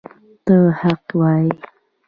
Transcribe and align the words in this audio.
تل 0.45 0.63
حق 0.79 1.05
وایه 1.19 1.55